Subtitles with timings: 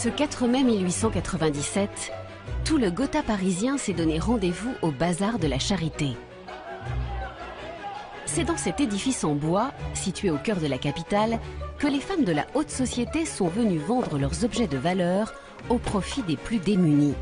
[0.00, 2.12] Ce 4 mai 1897,
[2.64, 6.10] tout le Gotha parisien s'est donné rendez-vous au bazar de la Charité.
[8.24, 11.40] C'est dans cet édifice en bois, situé au cœur de la capitale,
[11.80, 15.34] que les femmes de la haute société sont venues vendre leurs objets de valeur
[15.68, 17.16] au profit des plus démunis.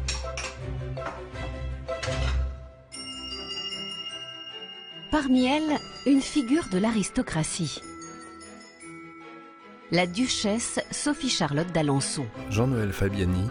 [5.11, 7.80] Parmi elles, une figure de l'aristocratie.
[9.93, 12.27] La duchesse Sophie Charlotte d'Alençon.
[12.50, 13.49] Jean-Noël Fabiani,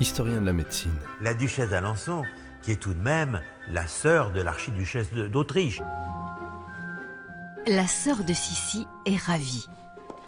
[0.00, 0.94] historien de la médecine.
[1.22, 2.24] La duchesse d'Alençon,
[2.62, 5.80] qui est tout de même la sœur de l'archiduchesse d'Autriche.
[7.66, 9.66] La sœur de Sissi est ravie.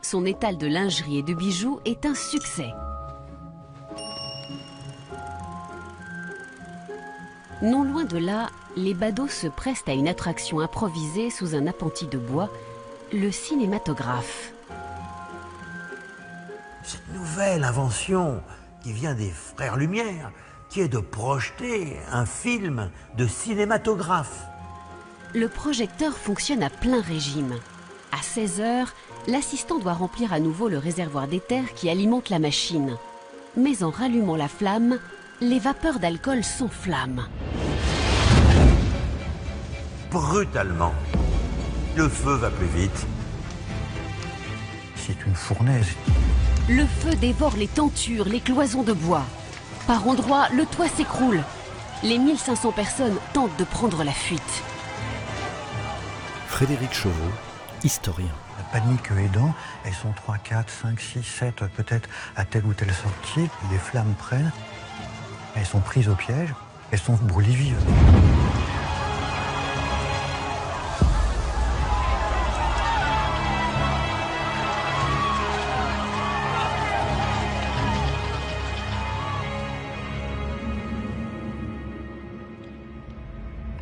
[0.00, 2.72] Son étal de lingerie et de bijoux est un succès.
[7.60, 8.48] Non loin de là,
[8.78, 12.48] les badauds se prestent à une attraction improvisée sous un appentis de bois,
[13.12, 14.54] le cinématographe.
[16.90, 18.42] Cette nouvelle invention
[18.82, 20.32] qui vient des frères Lumière,
[20.68, 24.40] qui est de projeter un film de cinématographe.
[25.32, 27.54] Le projecteur fonctionne à plein régime.
[28.10, 28.92] À 16 heures,
[29.28, 32.96] l'assistant doit remplir à nouveau le réservoir d'éther qui alimente la machine.
[33.56, 34.98] Mais en rallumant la flamme,
[35.40, 37.28] les vapeurs d'alcool s'enflamment.
[40.10, 40.94] Brutalement,
[41.94, 43.06] le feu va plus vite.
[44.96, 45.94] C'est une fournaise.
[46.70, 49.24] Le feu dévore les tentures, les cloisons de bois.
[49.88, 51.42] Par endroits, le toit s'écroule.
[52.04, 54.62] Les 1500 personnes tentent de prendre la fuite.
[56.46, 57.32] Frédéric Chauveau,
[57.82, 58.30] historien.
[58.56, 59.52] La panique aidant,
[59.84, 63.50] elles sont 3, 4, 5, 6, 7 peut-être à telle ou telle sortie.
[63.72, 64.52] Les flammes prennent.
[65.56, 66.54] Elles sont prises au piège.
[66.92, 68.19] Elles sont brûlées vives.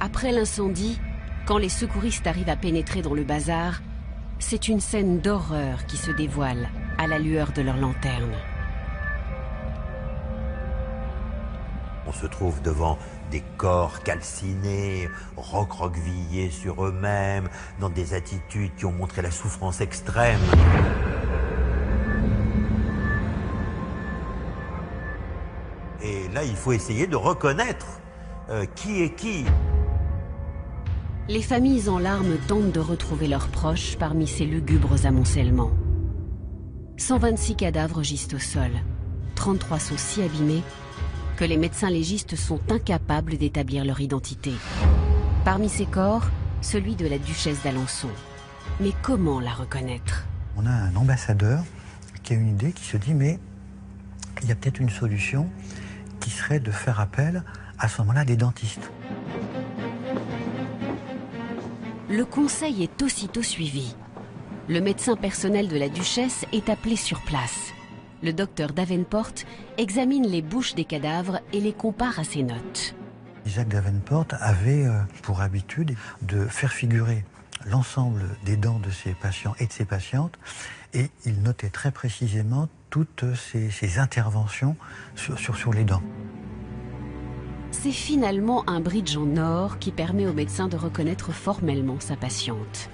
[0.09, 0.99] Après l'incendie,
[1.45, 3.83] quand les secouristes arrivent à pénétrer dans le bazar,
[4.39, 8.39] c'est une scène d'horreur qui se dévoile à la lueur de leurs lanternes.
[12.07, 12.99] On se trouve devant
[13.31, 20.41] des corps calcinés, recroquevillés sur eux-mêmes, dans des attitudes qui ont montré la souffrance extrême.
[26.03, 28.01] Et là, il faut essayer de reconnaître
[28.49, 29.45] euh, qui est qui.
[31.31, 35.73] Les familles en larmes tentent de retrouver leurs proches parmi ces lugubres amoncellements.
[36.97, 38.71] 126 cadavres gisent au sol.
[39.35, 40.63] 33 sont si abîmés
[41.37, 44.53] que les médecins légistes sont incapables d'établir leur identité.
[45.45, 46.25] Parmi ces corps,
[46.63, 48.09] celui de la duchesse d'Alençon.
[48.81, 50.27] Mais comment la reconnaître?
[50.57, 51.63] On a un ambassadeur
[52.23, 53.39] qui a une idée, qui se dit mais
[54.43, 55.51] il y a peut-être une solution
[56.21, 57.45] qui serait de faire appel
[57.79, 58.91] à ce moment-là des dentistes.
[62.11, 63.95] Le conseil est aussitôt suivi.
[64.67, 67.75] Le médecin personnel de la duchesse est appelé sur place.
[68.23, 69.35] Le docteur Davenport
[69.77, 72.95] examine les bouches des cadavres et les compare à ses notes.
[73.45, 77.27] Isaac Davenport avait euh, pour habitude de faire figurer
[77.67, 80.39] l'ensemble des dents de ses patients et de ses patientes
[80.95, 84.77] et il notait très précisément toutes ses, interventions
[85.15, 86.03] sur, les dents.
[87.81, 92.91] C'est finalement un bridge en or qui permet au médecin de reconnaître formellement sa patiente.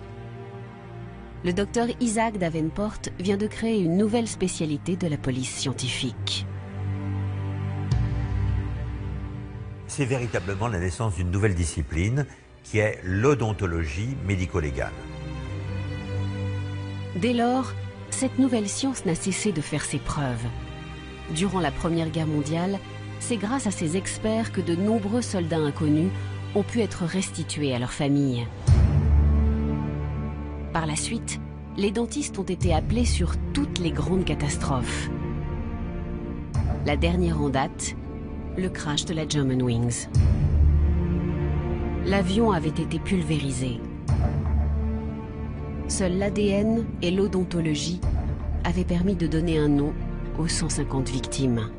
[1.43, 6.45] Le docteur Isaac Davenport vient de créer une nouvelle spécialité de la police scientifique.
[9.87, 12.27] C'est véritablement la naissance d'une nouvelle discipline
[12.63, 14.93] qui est l'odontologie médico-légale.
[17.17, 17.73] Dès lors,
[18.11, 20.45] cette nouvelle science n'a cessé de faire ses preuves.
[21.35, 22.79] Durant la Première Guerre mondiale,
[23.27, 26.11] c'est grâce à ces experts que de nombreux soldats inconnus
[26.55, 28.47] ont pu être restitués à leur famille.
[30.75, 31.41] Par la suite,
[31.79, 35.09] les dentistes ont été appelés sur toutes les grandes catastrophes.
[36.85, 37.97] La dernière en date,
[38.59, 40.09] le crash de la Germanwings.
[42.05, 43.81] L'avion avait été pulvérisé.
[45.89, 48.03] Seul l'ADN et l'odontologie
[48.65, 49.95] avaient permis de donner un nom
[50.39, 51.71] aux 150 victimes.